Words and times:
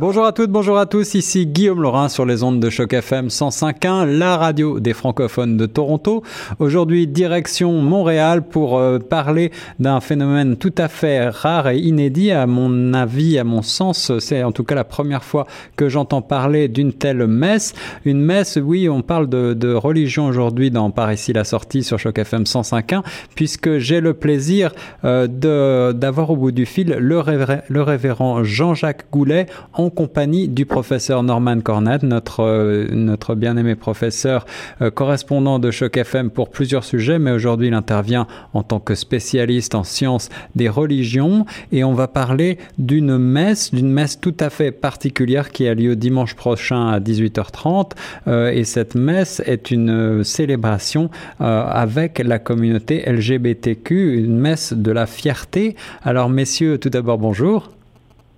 Bonjour 0.00 0.24
à 0.24 0.32
toutes, 0.32 0.50
bonjour 0.50 0.78
à 0.78 0.86
tous, 0.86 1.12
ici 1.12 1.46
Guillaume 1.46 1.82
Laurin 1.82 2.08
sur 2.08 2.24
les 2.24 2.42
ondes 2.42 2.58
de 2.58 2.70
choc 2.70 2.94
FM 2.94 3.26
105.1, 3.26 4.06
la 4.06 4.38
radio 4.38 4.80
des 4.80 4.94
francophones 4.94 5.58
de 5.58 5.66
Toronto. 5.66 6.22
Aujourd'hui, 6.58 7.06
direction 7.06 7.82
Montréal 7.82 8.40
pour 8.40 8.78
euh, 8.78 8.98
parler 8.98 9.50
d'un 9.78 10.00
phénomène 10.00 10.56
tout 10.56 10.72
à 10.78 10.88
fait 10.88 11.28
rare 11.28 11.68
et 11.68 11.76
inédit 11.76 12.30
à 12.30 12.46
mon 12.46 12.94
avis, 12.94 13.38
à 13.38 13.44
mon 13.44 13.60
sens. 13.60 14.18
C'est 14.20 14.42
en 14.42 14.52
tout 14.52 14.64
cas 14.64 14.74
la 14.74 14.84
première 14.84 15.22
fois 15.22 15.46
que 15.76 15.90
j'entends 15.90 16.22
parler 16.22 16.68
d'une 16.68 16.94
telle 16.94 17.26
messe. 17.26 17.74
Une 18.06 18.22
messe, 18.22 18.56
oui, 18.56 18.88
on 18.88 19.02
parle 19.02 19.28
de, 19.28 19.52
de 19.52 19.74
religion 19.74 20.24
aujourd'hui 20.24 20.70
dans 20.70 20.90
Par 20.90 21.12
ici 21.12 21.34
la 21.34 21.44
sortie 21.44 21.82
sur 21.82 21.98
choc 21.98 22.18
FM 22.18 22.44
105.1 22.44 23.02
puisque 23.34 23.76
j'ai 23.76 24.00
le 24.00 24.14
plaisir 24.14 24.72
euh, 25.04 25.92
d'avoir 25.92 26.30
au 26.30 26.36
bout 26.36 26.52
du 26.52 26.64
fil 26.64 26.88
le, 26.88 27.22
le 27.68 27.82
révérend 27.82 28.44
Jean-Jacques 28.44 29.04
Goulet 29.12 29.44
en 29.74 29.89
compagnie 29.90 30.48
du 30.48 30.66
professeur 30.66 31.22
Norman 31.22 31.60
Cornette, 31.60 32.02
notre, 32.02 32.40
euh, 32.40 32.86
notre 32.92 33.34
bien-aimé 33.34 33.74
professeur 33.74 34.46
euh, 34.80 34.90
correspondant 34.90 35.58
de 35.58 35.70
Choc 35.70 35.96
FM 35.96 36.30
pour 36.30 36.50
plusieurs 36.50 36.84
sujets, 36.84 37.18
mais 37.18 37.30
aujourd'hui 37.30 37.68
il 37.68 37.74
intervient 37.74 38.26
en 38.54 38.62
tant 38.62 38.80
que 38.80 38.94
spécialiste 38.94 39.74
en 39.74 39.84
sciences 39.84 40.28
des 40.54 40.68
religions 40.68 41.44
et 41.72 41.84
on 41.84 41.92
va 41.92 42.08
parler 42.08 42.58
d'une 42.78 43.18
messe, 43.18 43.74
d'une 43.74 43.90
messe 43.90 44.20
tout 44.20 44.34
à 44.40 44.50
fait 44.50 44.70
particulière 44.70 45.50
qui 45.50 45.66
a 45.68 45.74
lieu 45.74 45.96
dimanche 45.96 46.34
prochain 46.34 46.88
à 46.88 47.00
18h30 47.00 47.92
euh, 48.28 48.50
et 48.50 48.64
cette 48.64 48.94
messe 48.94 49.42
est 49.46 49.70
une 49.70 50.24
célébration 50.24 51.10
avec 51.38 52.18
la 52.18 52.38
communauté 52.38 53.02
LGBTQ, 53.06 54.18
une 54.18 54.38
messe 54.38 54.72
de 54.72 54.92
la 54.92 55.06
fierté. 55.06 55.76
Alors 56.02 56.28
messieurs, 56.28 56.78
tout 56.78 56.90
d'abord 56.90 57.18
bonjour. 57.18 57.70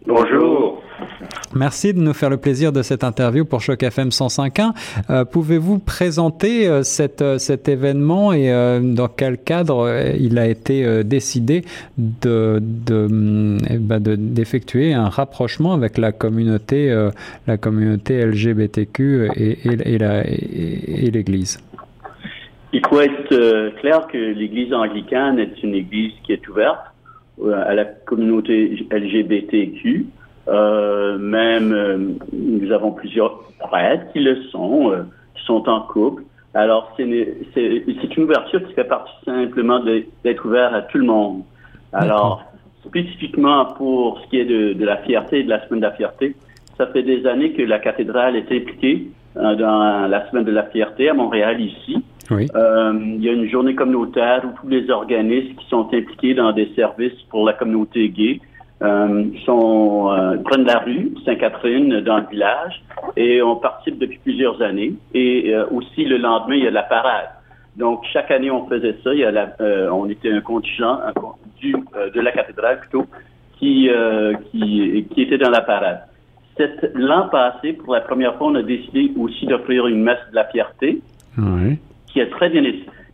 Bonjour. 0.06 0.51
Merci 1.54 1.92
de 1.92 2.00
nous 2.00 2.14
faire 2.14 2.30
le 2.30 2.38
plaisir 2.38 2.72
de 2.72 2.82
cette 2.82 3.04
interview 3.04 3.44
pour 3.44 3.60
Choc 3.60 3.82
FM 3.82 4.08
105.1. 4.08 4.72
Euh, 5.10 5.24
Pouvez-vous 5.24 5.78
présenter 5.78 6.66
euh, 6.68 6.82
euh, 7.20 7.38
cet 7.38 7.68
événement 7.68 8.32
et 8.32 8.50
euh, 8.50 8.80
dans 8.80 9.08
quel 9.08 9.38
cadre 9.38 9.86
euh, 9.86 10.12
il 10.18 10.38
a 10.38 10.46
été 10.46 11.04
décidé 11.04 11.62
de, 11.98 12.58
de, 12.60 13.58
eh 13.68 13.78
ben 13.78 14.00
d'effectuer 14.00 14.94
un 14.94 15.08
rapprochement 15.08 15.72
avec 15.72 15.98
la 15.98 16.12
communauté, 16.12 16.92
la 17.46 17.56
communauté 17.56 18.24
LGBTQ 18.24 19.28
et, 19.36 19.58
et, 19.68 21.06
et 21.06 21.10
l'Église? 21.10 21.58
Il 22.72 22.84
faut 22.86 23.00
être 23.00 23.78
clair 23.80 24.06
que 24.06 24.18
l'Église 24.18 24.72
anglicane 24.72 25.38
est 25.38 25.62
une 25.62 25.74
Église 25.74 26.12
qui 26.24 26.32
est 26.32 26.48
ouverte 26.48 26.80
à 27.52 27.74
la 27.74 27.84
communauté 27.84 28.86
LGBTQ. 28.90 30.06
Euh, 30.48 31.18
même, 31.18 31.72
euh, 31.72 31.98
nous 32.32 32.72
avons 32.72 32.92
plusieurs 32.92 33.42
prêtres 33.60 34.12
qui 34.12 34.20
le 34.20 34.42
sont, 34.50 34.90
euh, 34.90 35.02
qui 35.36 35.44
sont 35.44 35.68
en 35.68 35.82
couple. 35.82 36.24
Alors, 36.54 36.92
c'est 36.96 37.04
une 37.04 38.22
ouverture 38.24 38.66
qui 38.66 38.74
fait 38.74 38.84
partie 38.84 39.12
simplement 39.24 39.80
d'être 40.24 40.44
ouvert 40.44 40.74
à 40.74 40.82
tout 40.82 40.98
le 40.98 41.06
monde. 41.06 41.42
Alors, 41.94 42.44
spécifiquement 42.84 43.66
pour 43.76 44.20
ce 44.20 44.28
qui 44.28 44.38
est 44.38 44.44
de, 44.44 44.74
de, 44.74 44.84
la 44.84 44.98
fierté 44.98 45.40
et 45.40 45.44
de 45.44 45.48
la 45.48 45.66
semaine 45.66 45.80
de 45.80 45.86
la 45.86 45.92
fierté, 45.92 46.36
ça 46.76 46.86
fait 46.88 47.02
des 47.02 47.26
années 47.26 47.52
que 47.52 47.62
la 47.62 47.78
cathédrale 47.78 48.36
est 48.36 48.52
impliquée 48.52 49.08
dans 49.34 50.06
la 50.10 50.28
semaine 50.28 50.44
de 50.44 50.52
la 50.52 50.64
fierté 50.64 51.08
à 51.08 51.14
Montréal 51.14 51.58
ici. 51.58 52.04
Oui. 52.30 52.48
il 52.54 53.24
y 53.24 53.28
a 53.30 53.32
une 53.32 53.48
journée 53.48 53.74
communautaire 53.74 54.42
où 54.44 54.60
tous 54.60 54.68
les 54.68 54.90
organismes 54.90 55.54
qui 55.54 55.66
sont 55.68 55.86
impliqués 55.86 56.34
dans 56.34 56.52
des 56.52 56.70
services 56.76 57.18
pour 57.30 57.46
la 57.46 57.54
communauté 57.54 58.10
gay 58.10 58.40
euh, 58.82 59.24
sont, 59.44 60.10
euh, 60.12 60.36
prennent 60.38 60.64
la 60.64 60.78
rue 60.80 61.12
Sainte-Catherine 61.24 62.00
dans 62.00 62.18
le 62.18 62.26
village 62.30 62.82
et 63.16 63.42
on 63.42 63.56
participe 63.56 63.98
depuis 63.98 64.18
plusieurs 64.18 64.60
années. 64.62 64.94
Et 65.14 65.54
euh, 65.54 65.66
aussi 65.70 66.04
le 66.04 66.18
lendemain, 66.18 66.56
il 66.56 66.64
y 66.64 66.66
a 66.66 66.70
la 66.70 66.82
parade. 66.82 67.28
Donc 67.76 68.04
chaque 68.12 68.30
année, 68.30 68.50
on 68.50 68.66
faisait 68.66 68.96
ça. 69.02 69.14
Il 69.14 69.20
y 69.20 69.24
a 69.24 69.30
la, 69.30 69.54
euh, 69.60 69.88
on 69.90 70.08
était 70.08 70.30
un 70.30 70.40
contingent 70.40 70.98
un, 71.06 71.12
du, 71.60 71.72
de 71.72 72.20
la 72.20 72.32
cathédrale 72.32 72.80
plutôt 72.80 73.06
qui, 73.58 73.88
qui, 74.50 75.06
qui 75.14 75.22
était 75.22 75.38
dans 75.38 75.50
la 75.50 75.60
parade. 75.60 76.00
L'an 76.94 77.28
passé, 77.28 77.72
pour 77.72 77.94
la 77.94 78.00
première 78.00 78.36
fois, 78.36 78.48
on 78.48 78.54
a 78.56 78.62
décidé 78.62 79.12
aussi 79.18 79.46
d'offrir 79.46 79.86
une 79.86 80.02
messe 80.02 80.18
de 80.30 80.34
la 80.34 80.44
fierté, 80.46 81.00
oui. 81.38 81.78
qui 82.06 82.20
a 82.20 82.26
très 82.26 82.50
bien 82.50 82.62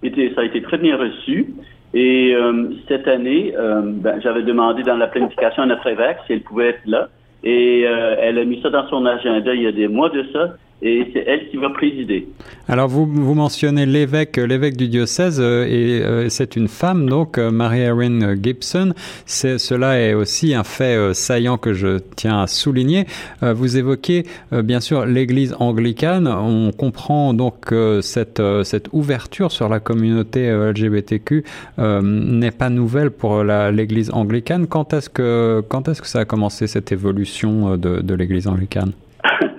été, 0.02 0.34
ça 0.34 0.40
a 0.40 0.44
été 0.44 0.62
très 0.62 0.78
bien 0.78 0.96
reçu. 0.96 1.54
Et 1.94 2.34
euh, 2.34 2.70
cette 2.86 3.08
année, 3.08 3.54
euh, 3.56 3.80
ben, 3.84 4.20
j'avais 4.20 4.42
demandé 4.42 4.82
dans 4.82 4.96
la 4.96 5.06
planification 5.06 5.62
à 5.62 5.66
notre 5.66 5.86
évêque 5.86 6.18
si 6.26 6.34
elle 6.34 6.42
pouvait 6.42 6.68
être 6.68 6.86
là. 6.86 7.08
Et 7.42 7.84
euh, 7.86 8.16
elle 8.20 8.38
a 8.38 8.44
mis 8.44 8.60
ça 8.62 8.70
dans 8.70 8.86
son 8.88 9.06
agenda 9.06 9.54
il 9.54 9.62
y 9.62 9.66
a 9.66 9.72
des 9.72 9.88
mois 9.88 10.10
de 10.10 10.24
ça 10.32 10.56
et 10.80 11.10
c'est 11.12 11.24
elle 11.26 11.48
qui 11.48 11.56
va 11.56 11.70
présider. 11.70 12.28
Alors 12.68 12.88
vous, 12.88 13.06
vous 13.06 13.34
mentionnez 13.34 13.84
l'évêque, 13.84 14.36
l'évêque 14.36 14.76
du 14.76 14.88
diocèse 14.88 15.40
euh, 15.40 15.66
et 15.66 16.02
euh, 16.02 16.28
c'est 16.28 16.54
une 16.54 16.68
femme 16.68 17.08
donc 17.08 17.36
euh, 17.36 17.50
Mary-Erin 17.50 18.36
Gibson. 18.40 18.92
C'est, 19.26 19.58
cela 19.58 19.98
est 19.98 20.14
aussi 20.14 20.54
un 20.54 20.62
fait 20.62 21.14
saillant 21.14 21.58
que 21.58 21.72
je 21.72 21.98
tiens 22.16 22.42
à 22.42 22.46
souligner. 22.46 23.06
vous 23.42 23.76
évoquez 23.76 24.24
bien 24.52 24.80
sûr 24.80 25.06
l'Église 25.06 25.54
anglicane. 25.58 26.26
On 26.28 26.72
comprend 26.72 27.34
donc 27.34 27.72
cette 28.00 28.42
cette 28.62 28.88
ouverture 28.92 29.50
sur 29.50 29.68
la 29.68 29.80
communauté 29.80 30.50
LGBTQ 30.50 31.44
n'est 31.78 32.50
pas 32.50 32.70
nouvelle 32.70 33.10
pour 33.10 33.44
la, 33.44 33.70
l'Église 33.70 34.10
anglicane. 34.12 34.66
Quand 34.66 34.92
est-ce 34.92 35.10
que 35.10 35.62
quand 35.68 35.88
est-ce 35.88 36.02
que 36.02 36.08
ça 36.08 36.20
a 36.20 36.24
commencé 36.24 36.66
cette 36.66 36.92
évolution 36.92 37.76
de, 37.76 38.00
de 38.00 38.14
l'Église 38.14 38.46
anglicane? 38.46 38.92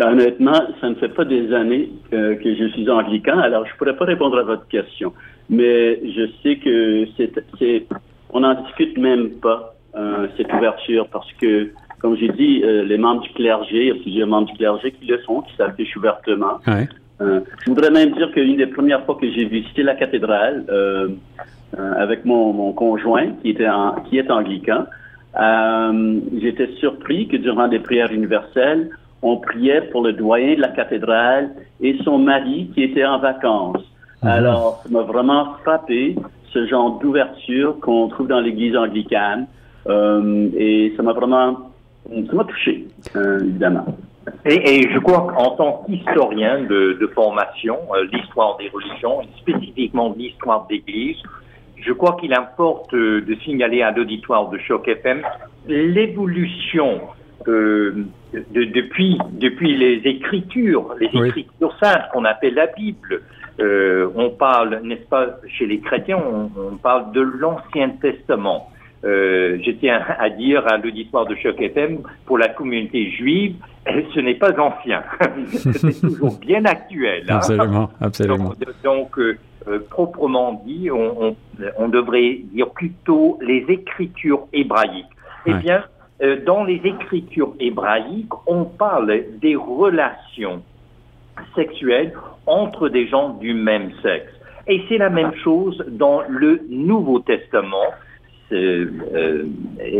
Honnêtement, 0.00 0.60
ça 0.80 0.90
ne 0.90 0.94
fait 0.94 1.08
pas 1.08 1.24
des 1.24 1.52
années 1.52 1.90
que, 2.10 2.34
que 2.34 2.54
je 2.54 2.68
suis 2.68 2.88
anglican, 2.90 3.38
alors 3.38 3.66
je 3.66 3.72
ne 3.72 3.76
pourrais 3.78 3.96
pas 3.96 4.04
répondre 4.04 4.38
à 4.38 4.42
votre 4.42 4.66
question. 4.68 5.12
Mais 5.50 6.00
je 6.04 6.28
sais 6.42 6.56
que 6.56 7.06
c'est, 7.16 7.86
on 8.30 8.40
n'en 8.40 8.54
discute 8.62 8.96
même 8.98 9.30
pas, 9.40 9.74
euh, 9.96 10.28
cette 10.36 10.52
ouverture, 10.52 11.08
parce 11.08 11.30
que, 11.40 11.70
comme 12.00 12.16
j'ai 12.16 12.28
dit, 12.28 12.62
euh, 12.62 12.84
les 12.84 12.98
membres 12.98 13.22
du 13.22 13.30
clergé, 13.30 13.76
il 13.82 13.88
y 13.88 13.90
a 13.90 13.94
plusieurs 13.94 14.28
membres 14.28 14.48
du 14.48 14.56
clergé 14.56 14.92
qui 14.92 15.06
le 15.06 15.18
sont, 15.22 15.40
qui 15.42 15.56
s'affichent 15.56 15.96
ouvertement. 15.96 16.58
Ouais. 16.66 16.88
Euh, 17.20 17.40
je 17.64 17.70
voudrais 17.70 17.90
même 17.90 18.12
dire 18.12 18.30
qu'une 18.32 18.56
des 18.56 18.66
premières 18.66 19.04
fois 19.04 19.16
que 19.20 19.28
j'ai 19.30 19.46
visité 19.46 19.82
la 19.82 19.94
cathédrale 19.94 20.64
euh, 20.68 21.08
euh, 21.78 21.92
avec 21.96 22.24
mon, 22.24 22.52
mon 22.52 22.72
conjoint, 22.72 23.32
qui, 23.42 23.50
était 23.50 23.68
en, 23.68 23.96
qui 24.02 24.18
est 24.18 24.30
anglican, 24.30 24.84
euh, 25.40 26.20
j'étais 26.40 26.68
surpris 26.78 27.26
que 27.26 27.36
durant 27.36 27.68
des 27.68 27.80
prières 27.80 28.12
universelles, 28.12 28.90
on 29.22 29.36
priait 29.38 29.82
pour 29.90 30.02
le 30.02 30.12
doyen 30.12 30.54
de 30.54 30.60
la 30.60 30.68
cathédrale 30.68 31.50
et 31.80 31.96
son 32.04 32.18
mari 32.18 32.70
qui 32.74 32.82
était 32.82 33.04
en 33.04 33.18
vacances. 33.18 33.84
Mhm. 34.22 34.28
Alors, 34.28 34.80
ça 34.82 34.88
m'a 34.90 35.02
vraiment 35.02 35.54
frappé 35.62 36.16
ce 36.52 36.66
genre 36.66 36.98
d'ouverture 36.98 37.78
qu'on 37.80 38.08
trouve 38.08 38.28
dans 38.28 38.40
l'Église 38.40 38.76
anglicane 38.76 39.46
euh, 39.88 40.48
et 40.56 40.92
ça 40.96 41.02
m'a 41.02 41.12
vraiment, 41.12 41.70
ça 42.08 42.32
m'a 42.32 42.44
touché, 42.44 42.86
euh, 43.16 43.40
évidemment. 43.40 43.86
Et, 44.44 44.80
et, 44.80 44.92
je 44.92 44.98
crois 44.98 45.26
qu'en 45.32 45.56
tant 45.56 45.84
qu'historien 45.86 46.62
de, 46.62 46.98
de, 47.00 47.06
formation, 47.08 47.78
euh, 47.94 48.04
l'histoire 48.12 48.58
des 48.58 48.68
religions, 48.68 49.22
et 49.22 49.28
spécifiquement 49.40 50.14
l'histoire 50.16 50.66
d'Église, 50.68 51.16
je 51.80 51.92
crois 51.92 52.16
qu'il 52.20 52.34
importe 52.34 52.92
euh, 52.94 53.20
de 53.22 53.34
signaler 53.36 53.82
à 53.82 53.90
l'auditoire 53.90 54.48
de 54.48 54.58
Choc 54.58 54.88
FM 54.88 55.22
l'évolution 55.66 57.00
euh, 57.46 58.04
de, 58.32 58.64
depuis, 58.64 59.18
depuis 59.32 59.76
les 59.76 60.02
écritures, 60.04 60.94
les 61.00 61.10
oui. 61.14 61.28
écritures 61.28 61.76
saintes 61.80 62.08
qu'on 62.12 62.24
appelle 62.24 62.54
la 62.54 62.66
Bible. 62.66 63.22
Euh, 63.60 64.08
on 64.14 64.30
parle, 64.30 64.80
n'est-ce 64.84 65.08
pas, 65.08 65.38
chez 65.48 65.66
les 65.66 65.80
chrétiens, 65.80 66.18
on, 66.18 66.50
on 66.60 66.76
parle 66.76 67.12
de 67.12 67.20
l'Ancien 67.20 67.90
Testament. 68.00 68.70
Euh, 69.04 69.58
je 69.64 69.70
tiens 69.72 70.00
à 70.18 70.28
dire 70.28 70.66
à 70.66 70.76
l'auditoire 70.76 71.26
de 71.26 71.36
Choc 71.36 71.60
FM, 71.60 71.98
pour 72.26 72.36
la 72.38 72.48
communauté 72.48 73.10
juive, 73.10 73.56
ce 73.86 74.20
n'est 74.20 74.34
pas 74.34 74.52
ancien. 74.60 75.02
C'est 75.52 76.00
toujours 76.00 76.38
bien 76.38 76.64
actuel. 76.64 77.24
Hein? 77.28 77.36
Absolument, 77.36 77.90
absolument. 78.00 78.52
Donc, 78.82 78.82
donc 78.84 79.18
euh, 79.18 79.38
proprement 79.90 80.62
dit, 80.66 80.90
on, 80.90 81.28
on, 81.28 81.36
on, 81.78 81.88
devrait 81.88 82.40
dire 82.52 82.70
plutôt 82.70 83.38
les 83.40 83.64
écritures 83.68 84.46
hébraïques. 84.52 85.06
Eh 85.46 85.52
ouais. 85.52 85.58
bien, 85.60 85.76
euh, 85.76 85.97
dans 86.46 86.64
les 86.64 86.80
écritures 86.84 87.54
hébraïques, 87.60 88.32
on 88.46 88.64
parle 88.64 89.22
des 89.40 89.54
relations 89.54 90.62
sexuelles 91.54 92.12
entre 92.46 92.88
des 92.88 93.06
gens 93.06 93.30
du 93.30 93.54
même 93.54 93.92
sexe. 94.02 94.32
Et 94.66 94.82
c'est 94.88 94.98
la 94.98 95.10
même 95.10 95.34
chose 95.42 95.82
dans 95.88 96.22
le 96.28 96.60
Nouveau 96.68 97.20
Testament, 97.20 97.92
euh, 98.52 98.90
euh, 99.14 99.44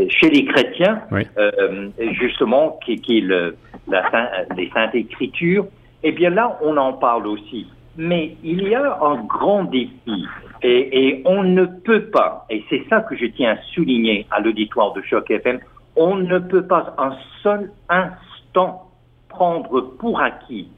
chez 0.09 0.31
les 0.31 0.45
chrétiens, 0.45 1.03
oui. 1.11 1.23
euh, 1.39 1.89
justement, 2.13 2.79
qui, 2.85 3.01
qui 3.01 3.19
est 3.19 3.23
le, 3.23 3.57
la, 3.89 4.47
les 4.57 4.71
Saintes 4.71 4.95
Écritures. 4.95 5.67
Eh 6.03 6.13
bien 6.13 6.31
là, 6.31 6.59
on 6.63 6.77
en 6.77 6.93
parle 6.93 7.27
aussi. 7.27 7.67
Mais 7.97 8.37
il 8.45 8.69
y 8.69 8.75
a 8.75 8.99
un 9.03 9.17
grand 9.25 9.65
défi 9.65 10.25
et, 10.63 11.09
et 11.09 11.23
on 11.25 11.43
ne 11.43 11.65
peut 11.65 12.05
pas, 12.05 12.47
et 12.49 12.65
c'est 12.71 12.85
ça 12.89 13.01
que 13.01 13.17
je 13.17 13.27
tiens 13.27 13.53
à 13.53 13.57
souligner 13.75 14.27
à 14.31 14.41
l'auditoire 14.41 14.93
de 14.93 15.03
Choc 15.03 15.31
FM, 15.31 15.59
on 15.99 16.17
ne 16.17 16.39
peut 16.39 16.67
pas 16.67 16.95
un 16.97 17.15
seul, 17.43 17.71
un 17.91 18.13
autant 18.49 18.91
prendre 19.29 19.81
pour 19.99 20.21
acquis 20.21 20.69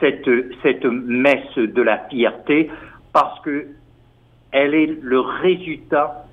cette, 0.00 0.26
messe 0.84 1.56
de 1.56 1.82
la 1.82 1.98
fierté 2.08 2.70
parce 3.12 3.38
que 3.40 3.66
elle 4.50 4.74
est 4.74 4.98
le 5.00 5.20
résultat 5.20 6.26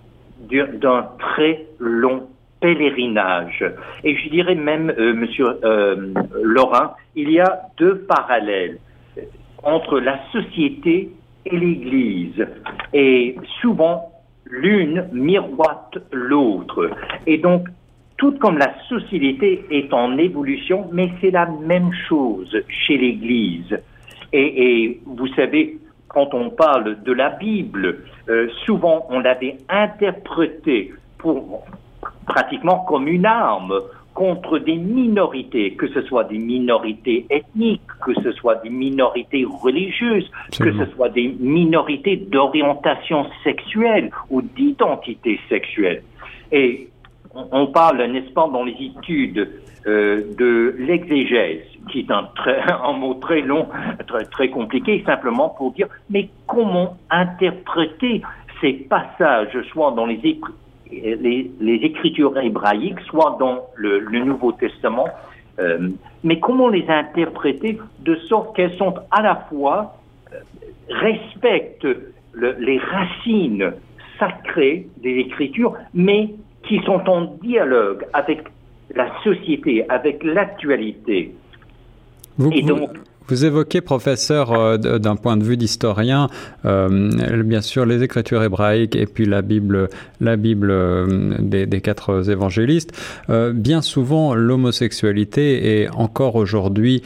d'un 0.50 1.08
très 1.20 1.68
long 1.80 2.28
pèlerinage. 2.60 3.64
Et 4.04 4.16
je 4.16 4.30
dirais 4.30 4.56
même, 4.56 4.92
euh, 4.98 5.14
Monsieur 5.14 5.48
euh, 5.64 6.14
il 7.16 7.32
y 7.32 7.40
a 7.40 7.62
deux 7.78 8.00
parallèles 8.00 8.80
entre 9.64 10.00
la 10.00 10.20
société 10.32 11.12
et 11.46 11.58
l'Église. 11.58 12.46
Et 12.94 13.36
souvent, 13.62 14.12
l'une 14.46 15.08
miroite 15.14 15.98
l'autre. 16.12 16.90
Et 17.28 17.38
donc, 17.38 17.68
tout 18.20 18.34
comme 18.34 18.58
la 18.58 18.74
société 18.90 19.66
est 19.72 19.94
en 19.94 20.18
évolution, 20.18 20.90
mais 20.92 21.10
c'est 21.22 21.32
la 21.32 21.46
même 21.46 21.92
chose 22.08 22.56
chez 22.68 22.98
l'Église. 22.98 23.80
Et, 24.34 24.84
et, 24.84 25.02
vous 25.06 25.28
savez, 25.36 25.80
quand 26.10 26.34
on 26.34 26.50
parle 26.50 27.02
de 27.02 27.14
la 27.14 27.30
Bible, 27.30 28.04
euh, 28.28 28.50
souvent 28.66 29.08
on 29.10 29.22
l'avait 29.22 29.58
interprétée 29.70 30.94
pour 31.18 31.66
pratiquement 32.28 32.80
comme 32.80 33.08
une 33.08 33.26
arme 33.26 33.74
contre 34.14 34.60
des 34.60 34.76
minorités, 34.76 35.76
que 35.76 35.88
ce 35.88 36.02
soit 36.02 36.26
des 36.26 36.40
minorités 36.40 37.26
ethniques, 37.30 37.82
que 38.06 38.14
ce 38.22 38.34
soit 38.34 38.56
des 38.56 38.70
minorités 38.70 39.46
religieuses, 39.46 40.30
que 40.60 40.74
ce 40.74 40.86
soit 40.94 41.08
des 41.08 41.30
minorités 41.40 42.18
d'orientation 42.18 43.28
sexuelle 43.46 44.12
ou 44.30 44.42
d'identité 44.42 45.40
sexuelle. 45.48 46.04
Et 46.52 46.90
on 47.34 47.68
parle, 47.68 48.04
n'est-ce 48.06 48.32
pas, 48.32 48.48
dans 48.48 48.64
les 48.64 48.76
études 48.80 49.48
euh, 49.88 50.24
de 50.38 50.76
l'exégèse, 50.78 51.64
qui 51.92 52.00
est 52.00 52.12
un, 52.12 52.94
mot 52.94 53.14
très 53.16 53.42
long, 53.42 53.68
très, 54.32 54.50
compliqué, 54.50 55.04
simplement 55.06 55.50
pour 55.50 55.72
dire, 55.72 55.88
mais 56.10 56.30
comment 56.48 56.98
interpréter 57.10 58.22
ces 58.62 58.74
passages, 58.74 59.56
soit 59.72 59.92
dans 59.92 60.06
les, 60.06 60.20
écritures 60.92 62.38
hébraïques, 62.38 63.00
soit 63.02 63.38
dans 63.40 63.62
le, 63.76 64.00
Nouveau 64.20 64.52
Testament, 64.52 65.08
euh, 65.60 65.90
mais 66.24 66.40
comment 66.40 66.68
les 66.68 66.88
interpréter 66.90 67.78
de 68.00 68.16
sorte 68.28 68.56
qu'elles 68.56 68.76
sont 68.78 68.96
à 69.12 69.22
la 69.22 69.36
fois 69.50 69.96
euh, 70.34 70.40
respectent 70.90 71.88
le, 72.34 72.56
les 72.60 72.80
racines 72.80 73.74
sacrées 74.20 74.88
des 74.98 75.20
Écritures, 75.20 75.76
mais 75.94 76.34
qui 76.70 76.80
sont 76.86 77.02
en 77.10 77.22
dialogue 77.42 78.06
avec 78.14 78.44
la 78.94 79.08
société, 79.24 79.84
avec 79.90 80.24
l'actualité. 80.24 81.34
Et 82.52 82.62
donc, 82.62 82.96
vous 82.96 83.04
évoquez, 83.46 83.82
professeur, 83.82 84.52
euh, 84.52 84.78
d'un 84.78 85.16
point 85.16 85.38
de 85.38 85.44
vue 85.44 85.58
d'historien, 85.58 86.30
euh, 86.66 87.44
bien 87.44 87.62
sûr 87.62 87.86
les 87.86 88.04
Écritures 88.04 88.44
hébraïques 88.44 88.96
et 88.96 89.06
puis 89.06 89.26
la 89.26 89.42
Bible, 89.42 89.90
la 90.22 90.36
Bible 90.36 90.70
euh, 90.72 91.36
des, 91.40 91.82
quatre 91.82 92.30
évangélistes. 92.30 92.92
Bien 93.30 93.82
souvent, 93.82 94.36
l'homosexualité 94.36 95.82
est 95.82 95.90
encore 95.90 96.36
aujourd'hui 96.36 97.04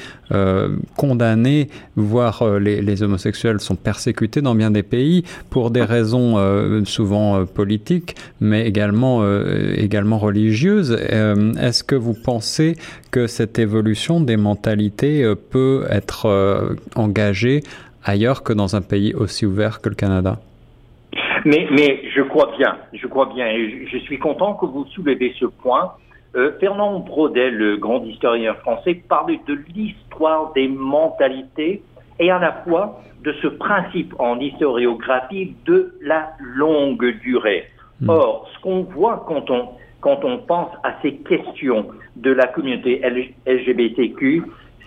condamnée, 0.95 1.69
voire 1.95 2.57
les, 2.59 2.81
les, 2.81 3.03
homosexuels 3.03 3.59
sont 3.59 3.75
persécutés 3.75 4.41
dans 4.41 4.55
bien 4.55 4.71
des 4.71 4.81
pays 4.81 5.23
pour 5.51 5.69
des 5.69 5.83
raisons 5.83 6.83
souvent 6.85 7.45
politiques, 7.45 8.15
mais 8.41 8.65
également 8.65 9.23
également 9.75 10.17
religieuses. 10.17 10.91
Est-ce 10.91 11.83
que 11.83 11.95
vous 11.95 12.15
pensez 12.15 12.75
que 13.11 13.27
cette 13.27 13.59
évolution 13.59 14.21
des 14.21 14.37
mentalités 14.37 15.31
peut 15.51 15.85
être 15.89 16.12
euh, 16.25 16.75
engagé 16.95 17.61
ailleurs 18.03 18.43
que 18.43 18.53
dans 18.53 18.75
un 18.75 18.81
pays 18.81 19.13
aussi 19.13 19.45
ouvert 19.45 19.81
que 19.81 19.89
le 19.89 19.95
Canada 19.95 20.39
mais, 21.45 21.67
mais 21.71 22.01
je 22.15 22.21
crois 22.21 22.51
bien, 22.57 22.77
je 22.93 23.05
crois 23.07 23.25
bien, 23.33 23.47
et 23.47 23.87
je 23.91 23.97
suis 23.99 24.17
content 24.17 24.53
que 24.53 24.65
vous 24.65 24.85
soulevez 24.87 25.33
ce 25.39 25.45
point. 25.45 25.93
Euh, 26.35 26.51
Fernand 26.59 26.99
Brodel, 26.99 27.55
le 27.55 27.77
grand 27.77 28.03
historien 28.03 28.53
français, 28.55 28.95
parlait 28.95 29.39
de 29.47 29.59
l'histoire 29.75 30.53
des 30.53 30.67
mentalités 30.67 31.83
et 32.19 32.31
à 32.31 32.39
la 32.39 32.53
fois 32.63 33.01
de 33.23 33.33
ce 33.41 33.47
principe 33.47 34.13
en 34.19 34.39
historiographie 34.39 35.55
de 35.65 35.93
la 36.01 36.31
longue 36.39 37.19
durée. 37.21 37.65
Mmh. 38.01 38.09
Or, 38.09 38.49
ce 38.53 38.61
qu'on 38.61 38.83
voit 38.83 39.23
quand 39.27 39.49
on, 39.51 39.69
quand 40.01 40.23
on 40.23 40.39
pense 40.39 40.71
à 40.83 40.95
ces 41.01 41.15
questions 41.17 41.87
de 42.15 42.31
la 42.31 42.47
communauté 42.47 43.01
LGBTQ, 43.45 44.43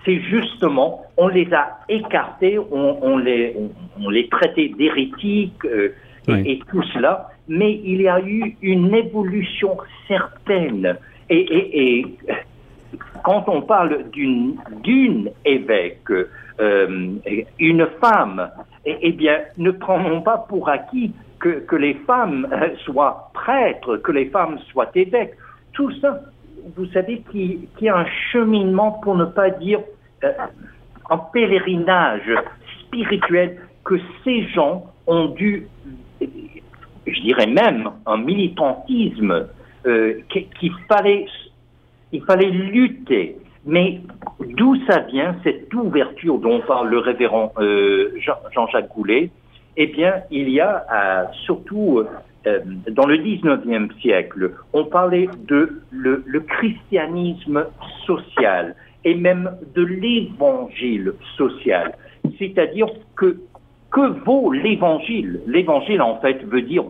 c'est 0.07 0.21
justement, 0.21 1.03
on 1.17 1.29
les 1.29 1.53
a 1.53 1.81
écartés, 1.89 2.59
on, 2.59 2.99
on 3.03 3.19
les, 3.19 3.55
on, 3.59 3.71
on, 4.05 4.09
les 4.09 4.29
traitait 4.29 4.69
d'hérétiques 4.69 5.65
euh, 5.65 5.95
oui. 6.29 6.43
et, 6.47 6.53
et, 6.53 6.59
tout 6.71 6.83
cela, 6.95 7.29
mais 7.49 7.73
il 7.85 8.01
y 8.03 8.09
a 8.09 8.21
eu 8.21 8.57
une 8.63 8.95
évolution 8.95 9.77
certaine. 10.07 10.97
Et, 11.29 11.41
et, 11.41 11.99
et 11.99 12.07
quand 13.25 13.45
on 13.49 13.63
parle 13.63 14.09
d'une 14.11 14.55
d'une 14.85 15.31
évêque, 15.45 16.11
euh, 16.61 17.09
une 17.59 17.87
femme, 18.01 18.49
eh 18.87 19.13
bien, 19.13 19.41
ne 19.59 19.73
prenons 19.73 20.23
pas 20.23 20.39
pour 20.49 20.69
acquis 20.69 21.13
que, 21.41 21.59
que 21.67 21.77
les 21.77 21.95
femmes 21.95 22.47
soient 22.85 23.31
prêtres, 23.35 23.97
que 23.97 24.13
les 24.13 24.27
femmes 24.27 24.59
soient 24.71 24.91
évêques. 24.95 25.35
Tout 25.73 25.91
ça, 26.01 26.21
vous 26.77 26.87
savez, 26.87 27.23
qui, 27.31 27.69
qui 27.77 27.89
a 27.89 27.97
un 27.97 28.07
cheminement, 28.33 28.93
pour 29.03 29.17
ne 29.17 29.25
pas 29.25 29.51
dire 29.51 29.81
euh, 30.25 30.33
un 31.11 31.19
pèlerinage 31.19 32.33
spirituel 32.81 33.59
que 33.85 33.95
ces 34.25 34.47
gens 34.49 34.87
ont 35.07 35.27
dû, 35.27 35.69
je 36.21 37.21
dirais 37.21 37.47
même, 37.47 37.91
un 38.07 38.17
militantisme 38.17 39.47
euh, 39.87 40.21
qu'il 40.29 40.73
fallait, 40.89 41.27
lutter. 42.51 43.37
Mais 43.65 44.01
d'où 44.41 44.77
ça 44.87 45.01
vient 45.01 45.37
cette 45.45 45.73
ouverture 45.75 46.39
dont 46.39 46.61
parle 46.61 46.89
le 46.89 46.99
révérend 46.99 47.53
euh, 47.59 48.13
Jean-Jacques 48.53 48.93
Goulet? 48.95 49.31
Eh 49.77 49.87
bien, 49.89 50.23
il 50.31 50.49
y 50.49 50.61
a 50.61 50.87
euh, 50.93 51.25
surtout 51.45 52.03
euh, 52.47 52.61
dans 52.91 53.07
le 53.07 53.19
19e 53.19 53.93
siècle, 54.01 54.53
on 54.73 54.85
parlait 54.85 55.29
de 55.47 55.83
le 55.91 56.41
christianisme 56.41 57.67
social 58.07 58.75
et 59.07 59.15
même 59.15 59.51
de 59.75 59.85
l'évangile 59.85 61.15
social. 61.39 61.95
C'est-à-dire 62.39 62.89
que 63.15 63.39
que 63.93 64.25
vaut 64.25 64.53
l'évangile? 64.53 65.41
L'évangile, 65.47 66.03
en 66.03 66.21
fait, 66.21 66.45
veut 66.45 66.61
dire 66.61 66.85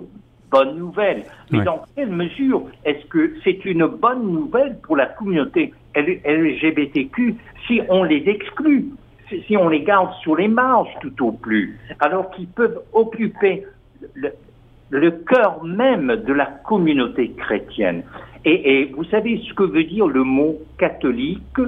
bonne 0.50 0.78
nouvelle. 0.78 1.24
Mais 1.50 1.62
dans 1.62 1.82
quelle 1.94 2.10
mesure 2.10 2.62
est-ce 2.84 3.04
que 3.06 3.34
c'est 3.44 3.64
une 3.66 3.86
bonne 3.86 4.32
nouvelle 4.32 4.78
pour 4.82 4.96
la 4.96 5.06
communauté 5.06 5.72
LGBTQ 5.94 7.36
si 7.66 7.82
on 7.90 8.02
les 8.02 8.24
exclut, 8.26 8.86
si 9.46 9.56
on 9.56 9.68
les 9.68 9.82
garde 9.82 10.12
sur 10.22 10.36
les 10.36 10.48
marges 10.48 10.94
tout 11.02 11.22
au 11.22 11.32
plus, 11.32 11.78
alors 12.00 12.30
qu'ils 12.30 12.48
peuvent 12.48 12.80
occuper 12.92 13.64
le, 14.14 14.30
le 14.90 15.10
cœur 15.10 15.62
même 15.64 16.16
de 16.26 16.32
la 16.32 16.46
communauté 16.46 17.32
chrétienne? 17.32 18.04
Et, 18.44 18.80
et, 18.80 18.84
vous 18.86 19.04
savez 19.04 19.42
ce 19.46 19.52
que 19.52 19.64
veut 19.64 19.84
dire 19.84 20.06
le 20.06 20.24
mot 20.24 20.56
catholique? 20.78 21.60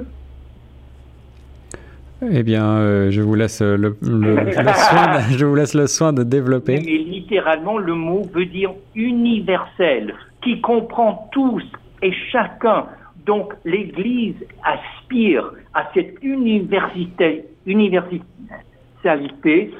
Eh 2.21 2.43
bien, 2.43 2.65
euh, 2.65 3.11
je 3.11 3.21
vous 3.21 3.35
laisse 3.35 3.61
le, 3.61 3.97
le, 4.01 4.35
le 4.45 4.51
soin, 4.51 5.17
de, 5.17 5.37
je 5.37 5.45
vous 5.45 5.55
laisse 5.55 5.73
le 5.73 5.87
soin 5.87 6.13
de 6.13 6.23
développer. 6.23 6.81
Mais 6.85 6.97
littéralement, 6.97 7.77
le 7.77 7.93
mot 7.93 8.23
veut 8.33 8.45
dire 8.45 8.71
universel, 8.95 10.13
qui 10.43 10.59
comprend 10.61 11.29
tous 11.31 11.63
et 12.01 12.11
chacun. 12.31 12.85
Donc, 13.25 13.53
l'Église 13.63 14.35
aspire 14.63 15.51
à 15.73 15.89
cette 15.93 16.15
université, 16.21 17.45
universalité 17.65 19.71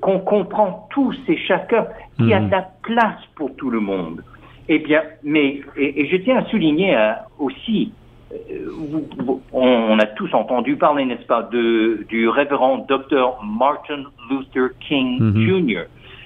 qu'on 0.00 0.20
comprend 0.20 0.86
tous 0.90 1.16
et 1.28 1.38
chacun, 1.38 1.86
qui 2.18 2.24
mmh. 2.24 2.32
a 2.32 2.40
de 2.40 2.50
la 2.50 2.70
place 2.82 3.20
pour 3.34 3.54
tout 3.56 3.70
le 3.70 3.80
monde. 3.80 4.22
Eh 4.68 4.78
bien, 4.78 5.02
mais 5.24 5.60
et, 5.76 6.02
et 6.02 6.08
je 6.08 6.16
tiens 6.18 6.38
à 6.38 6.44
souligner 6.46 6.96
euh, 6.96 7.12
aussi 7.38 7.92
on, 9.52 9.98
a 9.98 10.06
tous 10.06 10.32
entendu 10.34 10.76
parler, 10.76 11.04
n'est-ce 11.04 11.26
pas, 11.26 11.42
de, 11.42 12.04
du 12.08 12.28
révérend 12.28 12.86
Dr. 12.88 13.38
Martin 13.44 14.04
Luther 14.30 14.70
King 14.80 15.18
mm 15.20 15.32
-hmm. 15.32 15.46
Jr. 15.46 15.82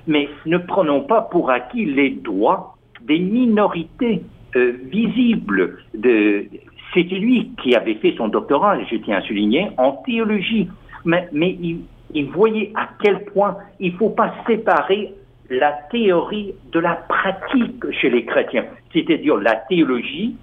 Mais 0.06 0.28
ne 0.46 0.58
prenons 0.58 1.02
pas 1.02 1.22
pour 1.22 1.50
acquis 1.50 1.86
les 1.86 2.10
droits 2.10 2.76
des 3.02 3.18
minorités 3.18 4.22
euh, 4.56 4.72
visibles. 4.84 5.78
De, 5.94 6.44
C'était 6.92 7.20
lui 7.26 7.50
qui 7.62 7.74
avait 7.74 7.98
fait 8.02 8.14
son 8.16 8.28
doctorat, 8.28 8.78
je 8.90 8.96
tiens 8.96 9.18
à 9.18 9.22
souligner, 9.22 9.70
en 9.78 9.92
théologie. 10.06 10.68
Mais, 11.04 11.28
mais 11.32 11.50
il, 11.68 11.76
il 12.12 12.26
voyait 12.30 12.70
à 12.74 12.88
quel 13.02 13.24
point 13.24 13.56
il 13.80 13.92
ne 13.92 13.98
faut 13.98 14.10
pas 14.10 14.32
séparer 14.46 15.12
la 15.50 15.72
théorie 15.90 16.54
de 16.72 16.80
la 16.80 16.94
pratique 16.94 17.84
chez 17.98 18.10
les 18.10 18.24
chrétiens, 18.24 18.64
c'est-à-dire 18.92 19.36
la 19.36 19.56
théologie 19.56 20.36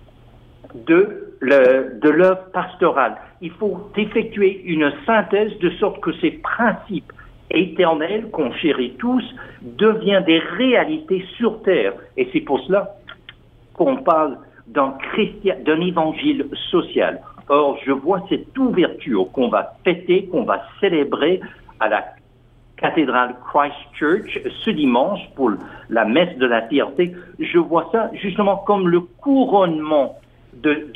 de 0.88 1.31
de 1.42 2.10
l'œuvre 2.10 2.52
pastorale. 2.54 3.16
Il 3.42 3.52
faut 3.52 3.90
effectuer 3.98 4.62
une 4.66 4.92
synthèse 5.06 5.58
de 5.60 5.72
sorte 5.72 6.00
que 6.02 6.14
ces 6.22 6.32
principes 6.32 7.12
éternels 7.50 8.30
qu'on 8.32 8.52
chérit 8.54 8.94
tous 9.00 9.24
deviennent 9.62 10.24
des 10.24 10.40
réalités 10.40 11.26
sur 11.38 11.62
terre. 11.64 11.94
Et 12.18 12.30
c'est 12.32 12.42
pour 12.42 12.60
cela 12.62 12.96
qu'on 13.74 13.98
parle 13.98 14.38
d'un 14.68 14.96
évangile 15.82 16.48
social. 16.70 17.22
Or, 17.50 17.78
je 17.86 17.92
vois 17.92 18.24
cette 18.30 18.58
ouverture 18.58 19.30
qu'on 19.34 19.50
va 19.50 19.74
fêter, 19.84 20.28
qu'on 20.28 20.44
va 20.44 20.62
célébrer 20.80 21.42
à 21.80 21.90
la 21.90 22.06
cathédrale 22.78 23.36
Christchurch 23.52 24.40
ce 24.64 24.70
dimanche 24.70 25.20
pour 25.36 25.52
la 25.90 26.06
messe 26.06 26.38
de 26.38 26.46
la 26.46 26.62
fierté. 26.68 27.14
Je 27.40 27.58
vois 27.58 27.90
ça 27.92 28.10
justement 28.14 28.58
comme 28.58 28.88
le 28.88 29.02
couronnement 29.02 30.18
de, 30.54 30.92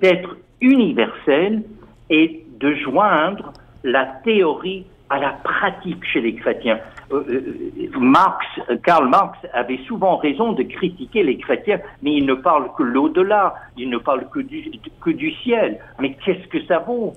d'être 0.00 0.36
universel 0.60 1.62
et 2.10 2.44
de 2.58 2.74
joindre 2.74 3.52
la 3.84 4.06
théorie 4.24 4.86
à 5.08 5.18
la 5.18 5.30
pratique 5.30 6.04
chez 6.04 6.20
les 6.20 6.34
chrétiens. 6.34 6.80
Euh, 7.12 7.22
euh, 7.28 7.98
Marx, 7.98 8.44
Karl 8.82 9.08
Marx 9.08 9.38
avait 9.52 9.78
souvent 9.86 10.16
raison 10.16 10.52
de 10.52 10.64
critiquer 10.64 11.22
les 11.22 11.38
chrétiens, 11.38 11.78
mais 12.02 12.14
il 12.14 12.26
ne 12.26 12.34
parle 12.34 12.70
que 12.76 12.82
l'au-delà, 12.82 13.54
il 13.76 13.88
ne 13.88 13.98
parle 13.98 14.28
que 14.30 14.40
du, 14.40 14.70
que 15.00 15.10
du 15.10 15.30
ciel. 15.42 15.78
Mais 16.00 16.16
qu'est-ce 16.24 16.48
que 16.48 16.64
ça 16.64 16.80
vaut 16.80 17.12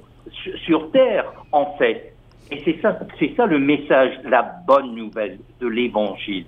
sur 0.65 0.91
terre, 0.91 1.25
en 1.51 1.77
fait? 1.77 2.13
Et 2.51 2.61
c'est 2.63 2.79
ça, 2.81 2.99
c'est 3.17 3.33
ça 3.35 3.45
le 3.45 3.59
message, 3.59 4.11
la 4.23 4.43
bonne 4.67 4.95
nouvelle 4.95 5.39
de 5.59 5.67
l'Évangile. 5.67 6.45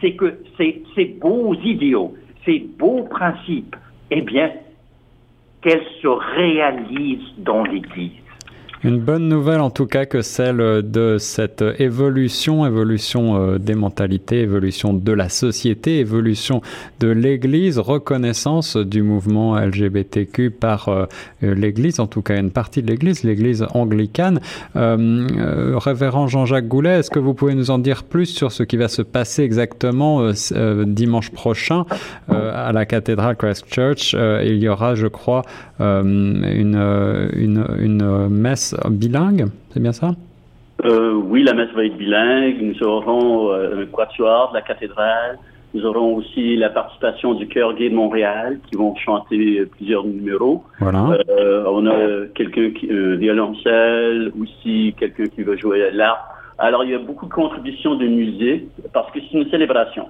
C'est 0.00 0.12
que 0.12 0.38
ces 0.56 1.16
beaux 1.20 1.54
idéaux, 1.54 2.14
ces 2.44 2.60
beaux 2.60 3.02
principes, 3.04 3.74
eh 4.10 4.20
bien, 4.22 4.52
qu'elles 5.62 5.86
se 6.00 6.08
réalisent 6.08 7.34
dans 7.38 7.64
l'Église. 7.64 8.25
Une 8.84 9.00
bonne 9.00 9.28
nouvelle 9.28 9.60
en 9.60 9.70
tout 9.70 9.86
cas 9.86 10.04
que 10.04 10.20
celle 10.20 10.58
de 10.58 11.16
cette 11.18 11.64
évolution, 11.78 12.66
évolution 12.66 13.36
euh, 13.36 13.58
des 13.58 13.74
mentalités, 13.74 14.40
évolution 14.40 14.92
de 14.92 15.12
la 15.12 15.30
société, 15.30 15.98
évolution 15.98 16.60
de 17.00 17.08
l'Église, 17.08 17.78
reconnaissance 17.78 18.76
du 18.76 19.02
mouvement 19.02 19.58
LGBTQ 19.58 20.50
par 20.50 20.88
euh, 20.88 21.06
l'Église, 21.40 22.00
en 22.00 22.06
tout 22.06 22.20
cas 22.20 22.38
une 22.38 22.50
partie 22.50 22.82
de 22.82 22.90
l'Église, 22.90 23.24
l'Église 23.24 23.66
anglicane. 23.72 24.40
Euh, 24.76 25.78
révérend 25.78 26.26
Jean-Jacques 26.26 26.68
Goulet, 26.68 26.98
est-ce 26.98 27.10
que 27.10 27.18
vous 27.18 27.32
pouvez 27.32 27.54
nous 27.54 27.70
en 27.70 27.78
dire 27.78 28.04
plus 28.04 28.26
sur 28.26 28.52
ce 28.52 28.62
qui 28.62 28.76
va 28.76 28.88
se 28.88 29.02
passer 29.02 29.42
exactement 29.42 30.30
dimanche 30.86 31.30
prochain 31.30 31.84
à 32.28 32.72
la 32.72 32.84
cathédrale 32.84 33.36
Christchurch 33.36 34.14
Il 34.14 34.56
y 34.56 34.68
aura, 34.68 34.94
je 34.94 35.06
crois, 35.06 35.42
une, 35.80 36.76
une, 37.34 37.66
une 37.78 38.28
messe 38.28 38.65
bilingue, 38.88 39.46
c'est 39.70 39.80
bien 39.80 39.92
ça? 39.92 40.12
Euh, 40.84 41.14
Oui, 41.14 41.42
la 41.42 41.54
messe 41.54 41.70
va 41.74 41.84
être 41.84 41.96
bilingue. 41.96 42.60
Nous 42.60 42.82
aurons 42.86 43.52
euh, 43.52 43.82
un 43.82 43.86
quatuor 43.86 44.50
de 44.50 44.54
la 44.56 44.62
cathédrale. 44.62 45.38
Nous 45.74 45.84
aurons 45.84 46.16
aussi 46.16 46.56
la 46.56 46.70
participation 46.70 47.34
du 47.34 47.48
Chœur 47.48 47.74
Gay 47.74 47.90
de 47.90 47.94
Montréal 47.94 48.58
qui 48.68 48.76
vont 48.76 48.94
chanter 48.96 49.64
plusieurs 49.66 50.04
numéros. 50.04 50.64
Voilà. 50.80 51.18
Euh, 51.28 51.64
on 51.68 51.86
a 51.86 52.26
quelqu'un 52.34 52.70
qui, 52.70 52.86
violoncelle, 52.86 54.32
aussi 54.40 54.94
quelqu'un 54.98 55.26
qui 55.26 55.42
va 55.42 55.56
jouer 55.56 55.90
l'art. 55.92 56.28
Alors, 56.58 56.84
il 56.84 56.90
y 56.90 56.94
a 56.94 56.98
beaucoup 56.98 57.26
de 57.26 57.32
contributions 57.32 57.96
de 57.96 58.06
musique 58.06 58.68
parce 58.94 59.10
que 59.12 59.18
c'est 59.20 59.36
une 59.36 59.50
célébration. 59.50 60.06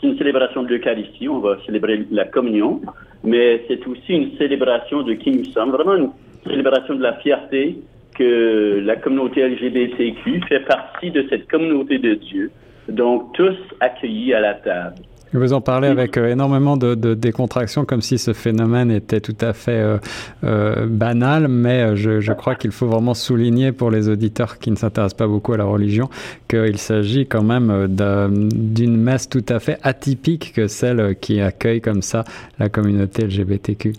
C'est 0.00 0.08
une 0.08 0.16
célébration 0.16 0.62
de 0.62 0.68
l'Eucharistie. 0.68 1.28
On 1.28 1.40
va 1.40 1.58
célébrer 1.66 2.06
la 2.10 2.24
communion, 2.24 2.80
mais 3.22 3.64
c'est 3.68 3.86
aussi 3.86 4.14
une 4.14 4.36
célébration 4.38 5.02
de 5.02 5.12
qui 5.12 5.30
nous 5.30 5.44
sommes. 5.46 5.70
Vraiment 5.70 5.96
une 5.96 6.10
célébration 6.46 6.94
de 6.94 7.02
la 7.02 7.14
fierté 7.14 7.78
que 8.14 8.80
la 8.84 8.96
communauté 8.96 9.46
LGBTQ 9.48 10.42
fait 10.48 10.60
partie 10.60 11.10
de 11.10 11.26
cette 11.28 11.48
communauté 11.50 11.98
de 11.98 12.14
Dieu, 12.14 12.50
donc 12.88 13.32
tous 13.34 13.56
accueillis 13.80 14.34
à 14.34 14.40
la 14.40 14.54
table. 14.54 14.96
Vous 15.34 15.54
en 15.54 15.62
parlez 15.62 15.88
avec 15.88 16.18
euh, 16.18 16.30
énormément 16.30 16.76
de, 16.76 17.14
décontraction, 17.14 17.86
comme 17.86 18.02
si 18.02 18.18
ce 18.18 18.34
phénomène 18.34 18.90
était 18.90 19.20
tout 19.20 19.36
à 19.40 19.54
fait 19.54 19.80
euh, 19.80 19.96
euh, 20.44 20.86
banal, 20.86 21.48
mais 21.48 21.96
je, 21.96 22.32
crois 22.32 22.54
qu'il 22.54 22.70
faut 22.70 22.86
vraiment 22.86 23.14
souligner 23.14 23.72
pour 23.72 23.90
les 23.90 24.10
auditeurs 24.10 24.58
qui 24.58 24.70
ne 24.70 24.76
s'intéressent 24.76 25.16
pas 25.16 25.26
beaucoup 25.26 25.54
à 25.54 25.56
la 25.56 25.64
religion 25.64 26.08
qu'il 26.48 26.76
s'agit 26.76 27.26
quand 27.26 27.42
même 27.42 27.88
d'une 27.88 28.96
messe 28.96 29.28
tout 29.28 29.44
à 29.48 29.58
fait 29.58 29.78
atypique 29.82 30.52
que 30.54 30.66
celle 30.66 31.16
qui 31.18 31.40
accueille 31.40 31.80
comme 31.80 32.02
ça 32.02 32.24
la 32.58 32.68
communauté 32.68 33.24
LGBTQ. 33.24 33.92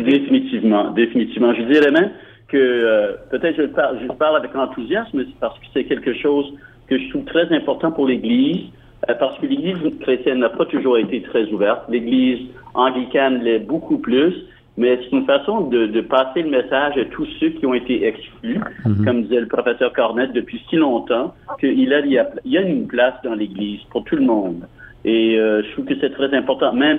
Définitivement, 0.00 0.90
définitivement. 0.90 1.54
Je 1.54 1.62
dirais 1.62 1.90
même 1.90 2.10
que 2.50 2.56
euh, 2.56 3.12
peut-être 3.30 3.56
je 3.56 3.66
parle, 3.66 3.98
je 4.02 4.12
parle 4.12 4.36
avec 4.36 4.54
enthousiasme 4.54 5.24
parce 5.40 5.58
que 5.58 5.66
c'est 5.72 5.84
quelque 5.84 6.14
chose 6.14 6.52
que 6.88 6.98
je 6.98 7.08
trouve 7.10 7.24
très 7.24 7.50
important 7.54 7.92
pour 7.92 8.06
l'Église, 8.06 8.66
euh, 9.08 9.14
parce 9.14 9.38
que 9.38 9.46
l'Église 9.46 9.76
chrétienne 10.00 10.38
n'a 10.38 10.48
pas 10.48 10.66
toujours 10.66 10.98
été 10.98 11.22
très 11.22 11.44
ouverte. 11.46 11.82
L'Église 11.88 12.48
anglicane 12.74 13.42
l'est 13.42 13.60
beaucoup 13.60 13.98
plus, 13.98 14.34
mais 14.76 14.98
c'est 15.02 15.16
une 15.16 15.26
façon 15.26 15.62
de, 15.62 15.86
de, 15.86 16.00
passer 16.00 16.42
le 16.42 16.50
message 16.50 16.96
à 16.96 17.04
tous 17.06 17.26
ceux 17.38 17.50
qui 17.50 17.66
ont 17.66 17.74
été 17.74 18.06
exclus, 18.06 18.60
mhm. 18.84 19.04
comme 19.04 19.22
disait 19.22 19.40
le 19.40 19.48
professeur 19.48 19.92
Cornette 19.92 20.32
depuis 20.32 20.60
si 20.68 20.76
longtemps, 20.76 21.34
qu'il 21.60 21.92
a, 21.92 22.00
il 22.00 22.52
y 22.52 22.58
a 22.58 22.62
une 22.62 22.86
place 22.86 23.14
dans 23.22 23.34
l'Église 23.34 23.80
pour 23.90 24.04
tout 24.04 24.16
le 24.16 24.24
monde. 24.24 24.66
Et 25.04 25.38
euh, 25.38 25.62
je 25.62 25.72
trouve 25.72 25.86
que 25.86 25.94
c'est 26.00 26.10
très 26.10 26.34
important, 26.36 26.72
même 26.72 26.98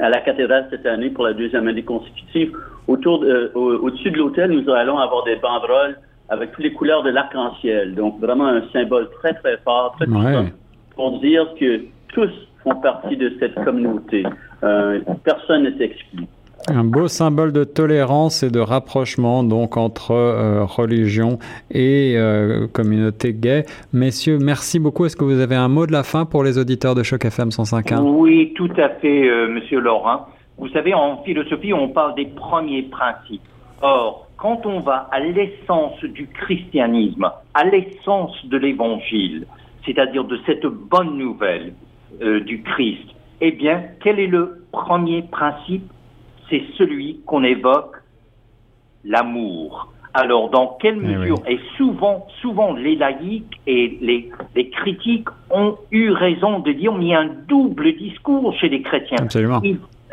à 0.00 0.08
la 0.08 0.20
cathédrale 0.20 0.66
cette 0.70 0.86
année 0.86 1.10
pour 1.10 1.24
la 1.24 1.32
deuxième 1.32 1.66
année 1.68 1.82
consécutive. 1.82 2.52
Autour 2.86 3.20
de, 3.20 3.50
au-dessus 3.54 4.10
de 4.10 4.18
l'hôtel, 4.18 4.50
nous 4.50 4.70
allons 4.70 4.98
avoir 4.98 5.24
des 5.24 5.36
banderoles 5.36 5.98
avec 6.28 6.52
toutes 6.52 6.64
les 6.64 6.72
couleurs 6.72 7.02
de 7.02 7.10
l'arc-en-ciel. 7.10 7.94
Donc 7.94 8.20
vraiment 8.20 8.46
un 8.46 8.62
symbole 8.72 9.08
très 9.20 9.34
très 9.34 9.56
fort, 9.58 9.94
très 9.96 10.06
puissant 10.06 10.46
pour 10.94 11.20
dire 11.20 11.46
que 11.58 11.82
tous 12.08 12.30
font 12.62 12.74
partie 12.76 13.16
de 13.16 13.32
cette 13.38 13.54
communauté. 13.64 14.24
Euh, 14.64 15.00
personne 15.24 15.62
n'est 15.62 15.84
exclu. 15.84 16.24
Un 16.66 16.84
beau 16.84 17.08
symbole 17.08 17.52
de 17.52 17.64
tolérance 17.64 18.42
et 18.42 18.50
de 18.50 18.58
rapprochement 18.58 19.42
donc 19.44 19.76
entre 19.76 20.10
euh, 20.10 20.64
religion 20.64 21.38
et 21.70 22.14
euh, 22.16 22.66
communauté 22.66 23.32
gay. 23.32 23.64
Messieurs, 23.92 24.38
merci 24.38 24.78
beaucoup. 24.78 25.06
Est-ce 25.06 25.16
que 25.16 25.24
vous 25.24 25.40
avez 25.40 25.54
un 25.54 25.68
mot 25.68 25.86
de 25.86 25.92
la 25.92 26.02
fin 26.02 26.26
pour 26.26 26.42
les 26.42 26.58
auditeurs 26.58 26.94
de 26.94 27.02
Choc 27.02 27.24
FM 27.24 27.48
105.1 27.48 28.00
Oui, 28.00 28.52
tout 28.54 28.70
à 28.76 28.88
fait, 28.90 29.28
euh, 29.28 29.48
Monsieur 29.48 29.80
Laurent. 29.80 30.26
Vous 30.58 30.68
savez, 30.70 30.92
en 30.92 31.22
philosophie, 31.22 31.72
on 31.72 31.88
parle 31.88 32.16
des 32.16 32.26
premiers 32.26 32.82
principes. 32.82 33.40
Or, 33.80 34.28
quand 34.36 34.66
on 34.66 34.80
va 34.80 35.08
à 35.12 35.20
l'essence 35.20 36.00
du 36.02 36.26
christianisme, 36.26 37.30
à 37.54 37.64
l'essence 37.64 38.34
de 38.44 38.58
l'évangile, 38.58 39.46
c'est-à-dire 39.86 40.24
de 40.24 40.38
cette 40.44 40.66
bonne 40.66 41.16
nouvelle 41.16 41.72
du 42.20 42.62
Christ, 42.62 43.06
eh 43.40 43.52
bien, 43.52 43.84
quel 44.02 44.18
est 44.18 44.26
le 44.26 44.64
premier 44.72 45.22
principe? 45.22 45.84
C'est 46.50 46.62
celui 46.76 47.20
qu'on 47.26 47.44
évoque, 47.44 47.96
l'amour. 49.04 49.92
Alors, 50.14 50.50
dans 50.50 50.76
quelle 50.80 50.98
eh 51.02 51.06
mesure 51.06 51.38
Et 51.46 51.60
souvent, 51.76 52.26
souvent, 52.40 52.72
les 52.72 52.96
laïcs 52.96 53.60
et 53.66 53.98
les, 54.00 54.30
les, 54.54 54.70
critiques 54.70 55.28
ont 55.50 55.76
eu 55.90 56.10
raison 56.10 56.60
de 56.60 56.72
dire, 56.72 56.92
mais 56.92 57.04
il 57.04 57.08
y 57.08 57.14
a 57.14 57.20
un 57.20 57.30
double 57.46 57.94
discours 57.94 58.54
chez 58.58 58.68
les 58.68 58.82
chrétiens. 58.82 59.18
Absolument. 59.20 59.60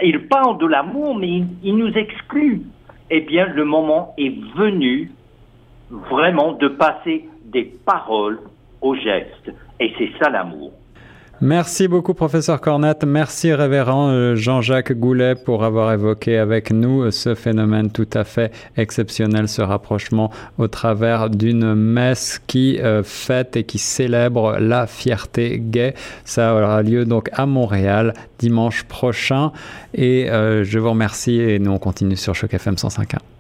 Ils, 0.01 0.27
parlent 0.27 0.57
de 0.57 0.67
l'amour, 0.67 1.15
mais 1.15 1.43
ils, 1.63 1.75
nous 1.75 1.91
excluent. 1.93 2.63
Eh 3.09 3.21
bien, 3.21 3.47
le 3.47 3.63
moment 3.63 4.13
est 4.17 4.35
venu 4.55 5.11
vraiment 5.89 6.53
de 6.53 6.67
passer 6.67 7.29
des 7.45 7.63
paroles 7.63 8.39
aux 8.81 8.95
gestes. 8.95 9.51
Et 9.79 9.93
c'est 9.97 10.11
ça 10.19 10.29
l'amour. 10.29 10.71
Merci 11.41 11.89
beaucoup, 11.89 12.13
professeur 12.13 12.61
Cornette. 12.61 13.03
Merci, 13.03 13.53
révérend 13.53 14.07
euh, 14.07 14.35
Jean-Jacques 14.35 14.93
Goulet, 14.93 15.35
pour 15.35 15.65
avoir 15.65 15.91
évoqué 15.91 16.37
avec 16.37 16.71
nous 16.71 17.03
euh, 17.03 17.11
ce 17.11 17.35
phénomène 17.35 17.91
tout 17.91 18.07
à 18.13 18.23
fait 18.23 18.53
exceptionnel, 18.77 19.49
ce 19.49 19.61
rapprochement 19.61 20.31
au 20.57 20.69
travers 20.69 21.29
d'une 21.29 21.75
messe 21.75 22.39
qui 22.47 22.79
euh, 22.79 23.03
fête 23.03 23.57
et 23.57 23.65
qui 23.65 23.79
célèbre 23.79 24.57
la 24.59 24.87
fierté 24.87 25.59
gay. 25.59 25.93
Ça 26.23 26.55
aura 26.55 26.81
lieu 26.81 27.03
donc 27.03 27.29
à 27.33 27.45
Montréal 27.45 28.13
dimanche 28.39 28.83
prochain. 28.83 29.51
Et 29.93 30.27
je 30.27 30.79
vous 30.79 30.89
remercie 30.89 31.39
et 31.39 31.59
nous 31.59 31.71
on 31.71 31.79
continue 31.79 32.15
sur 32.17 32.35
Choc 32.35 32.53
FM 32.53 32.75
105.1. 32.75 33.34